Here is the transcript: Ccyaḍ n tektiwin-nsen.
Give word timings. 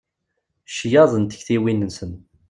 Ccyaḍ 0.67 1.11
n 1.17 1.23
tektiwin-nsen. 1.25 2.11